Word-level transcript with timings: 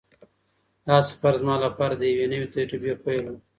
دا 0.87 0.97
سفر 1.09 1.33
زما 1.41 1.55
لپاره 1.65 1.93
د 1.97 2.03
یوې 2.11 2.25
نوې 2.33 2.47
تجربې 2.55 2.93
پیل 3.03 3.25
و. 3.29 3.33